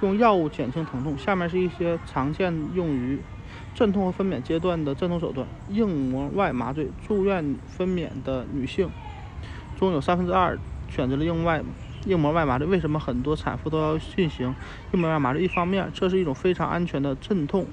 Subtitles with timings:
[0.00, 1.16] 用药物减轻疼痛。
[1.16, 3.18] 下面是一些常见用于
[3.74, 6.88] 镇痛和分娩阶段的镇痛手段：硬膜外麻醉。
[7.06, 8.90] 住院分娩的女性
[9.78, 11.62] 中有三分之二选择了硬外
[12.06, 12.66] 硬膜外麻醉。
[12.66, 14.54] 为什么很多产妇都要进行
[14.92, 15.42] 硬膜外麻醉？
[15.42, 17.66] 一方面，这是一种非常安全的镇痛。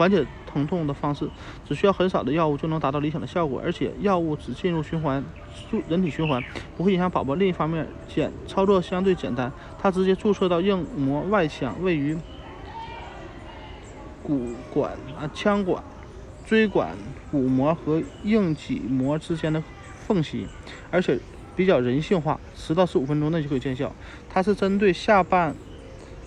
[0.00, 1.28] 缓解疼痛的方式，
[1.68, 5.22] 只需要很少的药物就能达到理想的效果，而且药物只进入循环，
[5.90, 6.42] 人体循环
[6.74, 7.34] 不会影响宝宝。
[7.34, 12.16] 另一方面，简操作相对简单，它直接注射到硬膜外腔，位于
[14.22, 15.84] 骨管啊腔管、
[16.46, 16.96] 椎管、
[17.30, 19.62] 骨膜和硬脊膜之间的
[20.06, 20.46] 缝隙，
[20.90, 21.18] 而且
[21.54, 23.92] 比较人性化，十到十五分钟内就可以见效。
[24.30, 25.54] 它是针对下半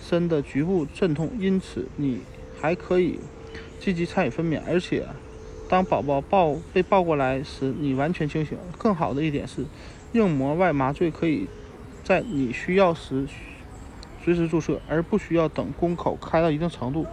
[0.00, 2.20] 身的局部镇痛，因此你
[2.60, 3.18] 还可以。
[3.84, 5.04] 积极参与分娩，而且
[5.68, 8.56] 当宝宝抱被抱过来时，你完全清醒。
[8.78, 9.66] 更好的一点是，
[10.12, 11.46] 硬膜外麻醉可以
[12.02, 13.26] 在你需要时
[14.24, 17.04] 随时注射，而不需要等宫口开到一定程度。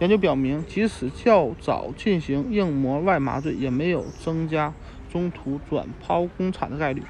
[0.00, 4.72] 研究表明，即使较早进行硬膜外麻醉，也没有增加
[5.12, 7.02] 中途转剖宫产的概率。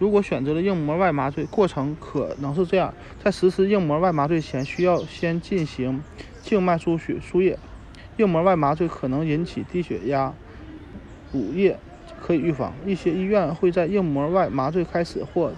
[0.00, 6.02] 如果选择了硬膜外麻醉，过程可能是这样：在实施硬膜外麻醉前，需要先进行
[6.42, 7.56] 静脉输血输液。
[8.16, 10.32] 硬膜外麻醉可能引起低血压，
[11.30, 11.78] 补液
[12.20, 12.72] 可以预防。
[12.84, 15.52] 一些医院会在硬膜外麻醉开始或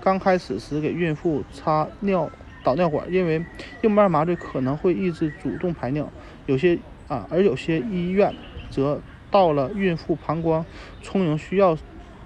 [0.00, 2.30] 刚开始时给孕妇插尿
[2.62, 3.44] 导尿管，因为
[3.82, 6.10] 硬膜外麻醉可能会抑制主动排尿。
[6.46, 8.34] 有些啊，而有些医院
[8.70, 10.64] 则到了孕妇膀胱
[11.02, 11.76] 充盈需要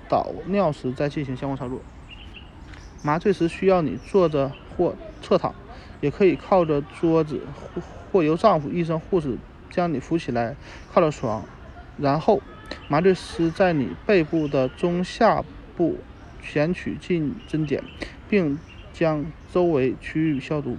[0.08, 1.80] 导尿时再进行相关操作。
[3.02, 5.54] 麻醉时需要你坐着或侧躺，
[6.00, 7.40] 也可以靠着桌子。
[7.54, 9.38] 或或由丈夫、医生、护士
[9.70, 10.56] 将你扶起来，
[10.92, 11.44] 靠着床，
[11.96, 12.42] 然后
[12.88, 15.44] 麻醉师在你背部的中下
[15.76, 15.98] 部
[16.42, 17.84] 选取进针点，
[18.28, 18.58] 并
[18.92, 20.76] 将周围区域消毒。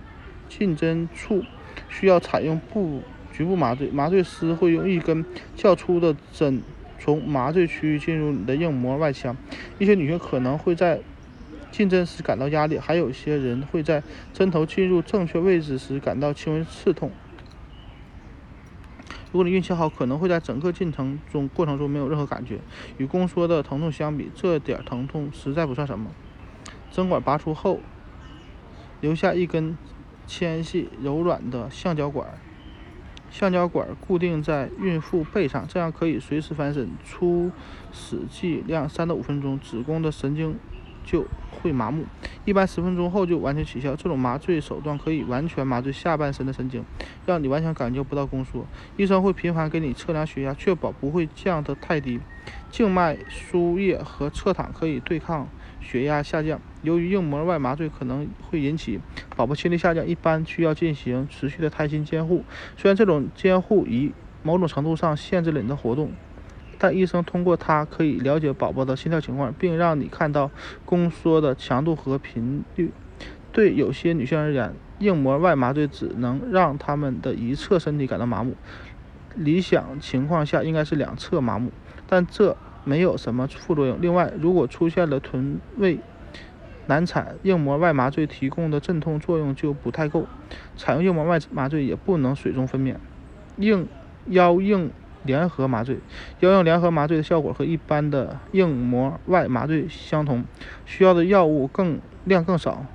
[0.50, 1.46] 进针处
[1.88, 5.24] 需要采用部局部麻醉，麻醉师会用一根
[5.56, 6.62] 较粗的针
[7.00, 9.38] 从麻醉区域进入你的硬膜外腔。
[9.80, 11.00] 一些女性可能会在
[11.72, 17.12] 进针时感到压力，还有些人会在针头进入正确位置时感到轻微刺痛。
[19.32, 22.60] 如果你运气好，可能会在整个进程中过程中没有任何感觉。
[22.98, 26.12] 与宫缩的疼痛相比，这点疼痛实在不算什么。
[26.92, 27.80] 针管拔出后，
[29.00, 29.78] 留下一根
[30.28, 32.28] 纤细柔软的橡胶管，
[33.30, 36.90] 橡胶管固定在孕妇背上，这样可以随时翻身。
[37.06, 37.52] 初
[37.94, 40.58] 始剂量三到五分钟，子宫的神经
[41.04, 41.26] 就。
[41.62, 42.06] 会麻木，
[42.44, 43.96] 一般十分钟后就完全起效。
[43.96, 46.84] 这种麻醉手段可以完全麻醉下半身的神经，
[47.24, 48.66] 让你完全感觉不到宫缩。
[48.98, 52.20] 医生会频繁给你测量血压，确保不会降得太低。
[52.72, 55.48] 静脉输液和侧躺可以对抗
[55.80, 56.60] 血压下降。
[56.82, 59.00] 由于硬膜外麻醉可能会引起
[59.36, 62.44] 宝宝心率下降，一般需要进行持续的胎心监护。
[62.76, 66.12] 虽然这种监护仪某种程度上限制了你的活动。
[66.84, 70.50] 但医生通过它可以了解宝宝的心跳情况，并让你看到
[70.84, 72.92] 宫缩的强度和频率。
[73.52, 78.56] 对有些女性而言，硬膜外麻醉只能让她们的一侧身体感到麻木，
[79.36, 81.72] 理想情况下应该是两侧麻木，
[82.08, 84.02] 但这没有什么副作用。
[84.02, 86.00] 另外，如果出现了臀位
[86.88, 90.26] 难产，硬膜外麻醉提供的镇痛作用就不太够。
[90.76, 92.96] 采用硬膜外麻醉也不能水中分娩。
[93.58, 93.88] 硬
[94.26, 94.90] 腰硬。
[95.24, 96.00] 联合麻醉，
[96.40, 100.44] 要用联合麻醉的效果和一般的硬膜外麻醉相同，
[100.86, 102.86] 需要的药物更量更少，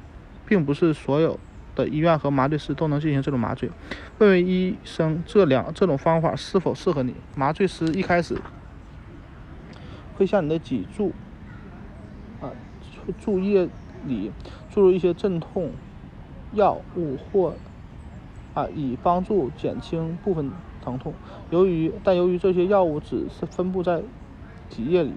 [0.44, 1.38] 并不是所有
[1.74, 3.70] 的医院和麻醉师都能进行这种麻醉。
[4.18, 7.14] 问问医生这两这种方法是否适合你。
[7.34, 8.36] 麻醉师一开始
[10.16, 11.12] 会向你的脊柱
[12.40, 12.50] 啊
[13.20, 13.68] 注液
[14.06, 14.32] 里
[14.70, 15.70] 注入一些镇痛
[16.52, 17.54] 药物或
[18.54, 20.50] 啊以帮助减轻部分。
[20.86, 21.12] 疼痛，
[21.50, 24.02] 由于但由于这些药物只是分布在
[24.70, 25.12] 体液里，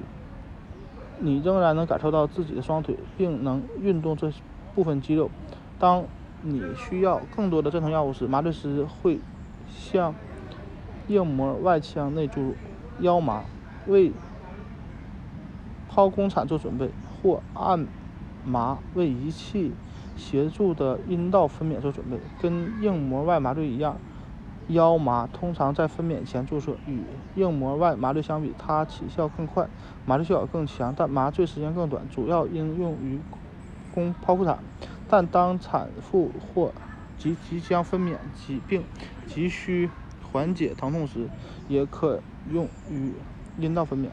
[1.20, 4.32] 你仍然能感受到自己的双腿，并能运动这
[4.74, 5.30] 部分肌肉。
[5.78, 6.06] 当
[6.42, 9.20] 你需要更多的镇痛药物时，麻醉师会
[9.68, 10.16] 向
[11.08, 12.56] 硬膜外腔内注入
[13.02, 13.44] 腰麻，
[13.86, 14.12] 为
[15.94, 16.90] 剖宫产做准备，
[17.22, 17.86] 或按
[18.44, 19.72] 麻为仪器
[20.16, 22.18] 协助的阴道分娩做准备。
[22.42, 23.98] 跟硬膜外麻醉一样。
[24.70, 27.02] 腰麻通常在分娩前注射，与
[27.36, 29.68] 硬膜外麻醉相比，它起效更快，
[30.06, 33.20] 麻醉效果更强，但麻醉时间更短，主要应用于
[33.94, 34.60] 宫剖腹产。
[35.08, 36.72] 但当产妇或
[37.18, 38.84] 即即将分娩疾病
[39.26, 39.90] 急需
[40.32, 41.28] 缓解疼痛时，
[41.68, 42.22] 也可
[42.52, 43.14] 用于
[43.58, 44.10] 阴道分娩。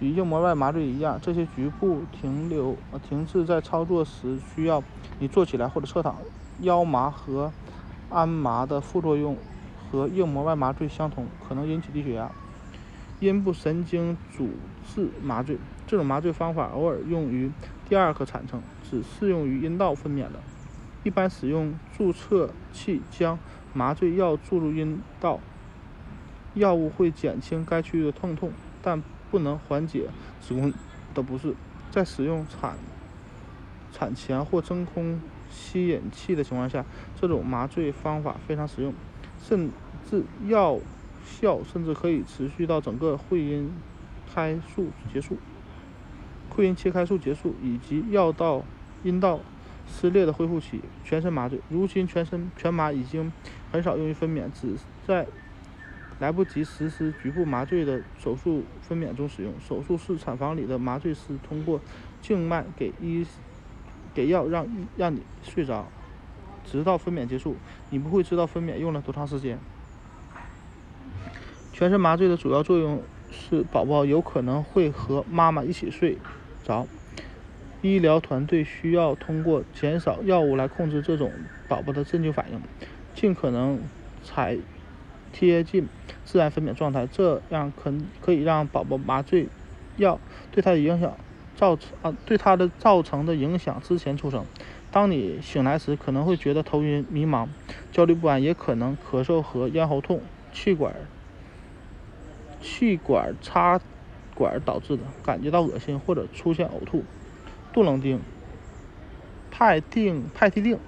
[0.00, 2.74] 与硬膜外麻醉一样，这些局部停留
[3.08, 4.82] 停滞在操作时需要
[5.20, 6.16] 你坐起来或者侧躺。
[6.62, 7.52] 腰麻和
[8.10, 9.36] 安麻的副作用
[9.90, 12.30] 和硬膜外麻醉相同，可能引起低血压。
[13.18, 14.50] 阴部神经阻
[14.86, 17.50] 滞麻醉，这种麻醉方法偶尔用于
[17.88, 20.40] 第二个产程，只适用于阴道分娩的。
[21.02, 23.38] 一般使用注射器将
[23.74, 25.38] 麻醉药注入阴道，
[26.54, 30.08] 药物会减轻该区域的疼痛，但不能缓解
[30.40, 30.72] 子宫
[31.14, 31.54] 的不适。
[31.90, 32.76] 在使用产
[33.92, 35.20] 产钳或真空
[35.50, 36.84] 吸引器的情况下，
[37.20, 38.94] 这种麻醉方法非常实用，
[39.42, 39.70] 甚
[40.08, 40.78] 至药
[41.24, 43.70] 效甚至可以持续到整个会阴
[44.32, 45.36] 开术结束、
[46.50, 48.62] 会阴切开术结束以及药道
[49.02, 49.40] 阴道
[49.86, 50.80] 撕裂的恢复期。
[51.04, 53.32] 全身麻醉，如今全身全麻已经
[53.72, 54.76] 很少用于分娩，只
[55.06, 55.26] 在
[56.18, 59.52] 来不及实施局部麻醉的手术分娩中使用。
[59.58, 61.80] 手术室产房里的麻醉师通过
[62.20, 63.26] 静脉给医
[64.12, 64.66] 给药让
[64.96, 65.88] 让你睡着，
[66.64, 67.56] 直到分娩结束。
[67.90, 69.58] 你不会知道分娩用了多长时间。
[71.72, 76.18] 全身麻醉的主要作用是宝宝有可能会和妈妈一起睡
[76.64, 76.86] 着。
[77.82, 81.32] 医疗团队需要通过减少药物来控制这种
[81.66, 82.60] 宝宝的镇静反应，
[83.14, 83.80] 尽可能
[84.22, 84.58] 采
[85.32, 85.88] 贴近
[86.26, 87.90] 自然分娩状态，这样可
[88.20, 89.48] 可以让宝宝麻醉
[89.96, 90.20] 药
[90.52, 91.16] 对他的影响
[91.56, 94.44] 造成啊对他的造成的影响之前出生。
[94.92, 97.46] 当你醒来时，可能会觉得头晕、迷茫、
[97.92, 100.20] 焦虑不安，也可能咳嗽和咽喉痛、
[100.52, 100.94] 气管
[102.60, 103.80] 气管插
[104.34, 107.04] 管导致的，感觉到恶心或者出现呕吐。
[107.72, 108.20] 杜冷丁、
[109.50, 110.78] 派定派替啶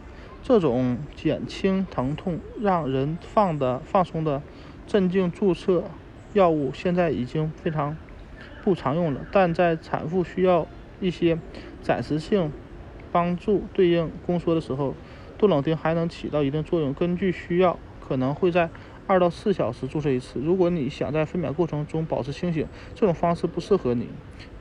[0.42, 4.42] 这种减轻疼痛、让人放的放松的
[4.86, 5.84] 镇静注射
[6.32, 7.96] 药物现在已经非常
[8.64, 10.66] 不常用了，但在产妇需要
[10.98, 11.38] 一些
[11.80, 12.50] 暂时性
[13.12, 14.94] 帮助对应宫缩的时候，
[15.38, 16.92] 杜冷丁还能起到一定作用。
[16.94, 18.70] 根据需要，可能会在
[19.06, 20.40] 二到四小时注射一次。
[20.40, 24.08] 如果你想在分娩过程中保持清醒，这种方式不适合你。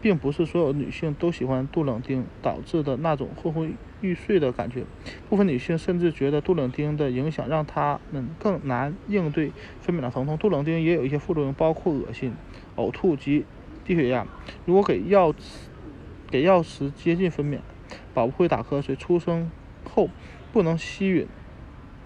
[0.01, 3.71] 并不是所有女性都喜欢杜冷丁导致的那种昏昏
[4.01, 4.81] 欲睡的感觉。
[5.29, 10.35] 部分女性甚至觉得杜冷丁的影响让她们更难应对分娩的疼痛。
[10.39, 12.33] 杜冷丁也有一些副作用，包括恶心、
[12.77, 13.45] 呕吐及
[13.85, 14.25] 低血压。
[14.65, 15.31] 如果给药
[16.31, 17.59] 给药时接近分娩，
[18.13, 18.95] 宝宝会打瞌睡。
[18.95, 19.49] 出生
[19.89, 20.09] 后
[20.51, 21.27] 不能吸吮，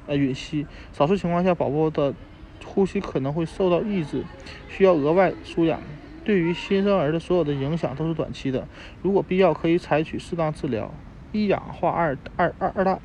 [0.08, 0.66] 呃，吮吸。
[0.94, 2.14] 少数情况下，宝宝的
[2.66, 4.24] 呼吸可能会受到抑制，
[4.70, 5.82] 需要额外输氧。
[6.24, 8.68] 对于新生儿的所有的影响都是短期的，
[9.04, 10.92] 如果必要，可以采取适当治疗。
[11.32, 13.00] 一氧化二二二二氮，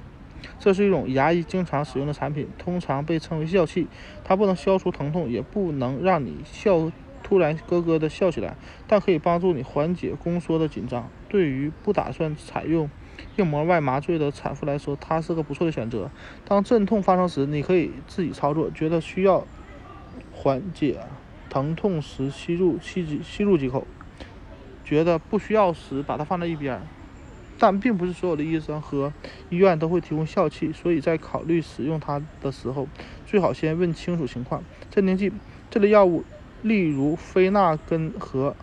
[0.58, 3.88] 这是一种牙医经常使用的产品，通常被称为笑气。
[4.24, 6.90] 它不能消除疼痛，也不能让你笑
[7.30, 8.56] 突然咯咯的笑起来，
[8.88, 11.08] 但可以帮助你缓解宫缩的紧张。
[11.28, 12.90] 对于不打算采用
[13.36, 16.10] 硬膜外麻醉的产妇来说，它是个不错的选择。
[16.44, 19.46] 当阵痛发生时，你可以自己操作，觉得需要
[20.32, 20.98] 缓解。
[21.48, 23.86] 疼痛时吸入吸几吸入几口，
[24.84, 26.80] 觉得不需要时把它放在一边。
[27.60, 29.12] 但并不是所有的医生和
[29.50, 32.88] 医院都会提供笑气，所以在考虑使用它的时候，
[33.24, 34.64] 最好先问清楚情况。
[34.90, 35.30] 镇定剂
[35.70, 36.24] 这类药物，
[36.62, 38.54] 例如非那根和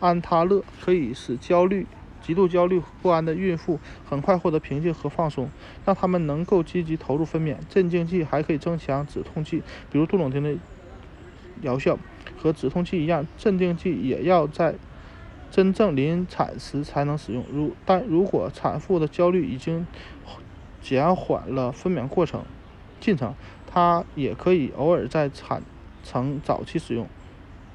[0.00, 1.86] 安他乐，可以使焦虑、
[2.20, 5.50] 极度焦虑不安的孕妇很快获得平静和放松，
[5.84, 7.56] 让他们能够积极投入分娩。
[7.68, 10.56] 镇静剂还可以增强止痛剂，比如杜冷丁的
[11.60, 11.98] 疗效。
[12.38, 14.74] 和止痛剂一样，镇定剂也要在
[15.50, 17.44] 真正临产时才能使用。
[17.52, 19.86] 如但如果产妇的焦虑已经
[20.82, 22.42] 减缓了分娩过程
[23.00, 23.34] 进程，
[23.66, 25.62] 它也可以偶尔在产
[26.02, 27.06] 程早期使用。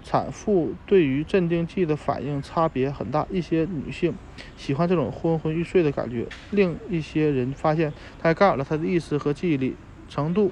[0.10, 4.16] 产妇对于镇定剂的反应差别很大，一些女性
[4.58, 9.76] 喜欢这种昏昏欲睡的感觉，另一些人发现它干扰了她的意识和记忆力
[10.08, 10.52] 程度。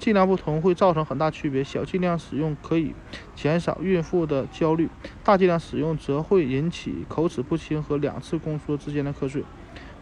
[0.00, 2.96] 剂量不同会造成很大区别，小剂量使用可以
[3.36, 4.88] 减少孕妇的焦虑，
[5.22, 9.44] 大剂量使用则会引起口齿不清和两次宫缩之间的瞌睡，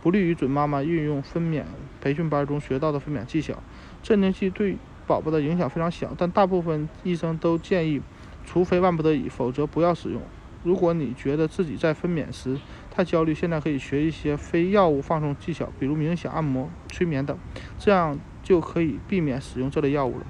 [0.01, 1.65] 不利于准妈妈运用分娩
[2.01, 3.63] 培训班中学到的分娩技巧。
[4.03, 8.01] 镇定剂对宝宝的影响非常小，但大部分医生都建议，
[8.45, 10.23] 除非万不得已，否则不要使用。
[10.63, 12.59] 如果你觉得自己在分娩时
[12.91, 17.37] 太焦虑，现在可以学一些非药物放松技巧，比如冥想、按摩、催眠等，
[17.79, 18.19] 这样。
[18.45, 20.27] 就可以避免使用这类药物了。